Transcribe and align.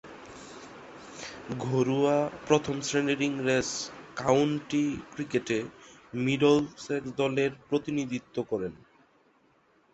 ঘরোয়া 1.63 2.17
প্রথম-শ্রেণীর 2.47 3.21
ইংরেজ 3.21 3.69
কাউন্টি 4.15 4.85
ক্রিকেটে 5.13 5.59
মিডলসেক্স 6.17 7.09
দলের 7.17 7.51
প্রতিনিধিত্ব 7.69 8.35
করেন। 8.43 8.73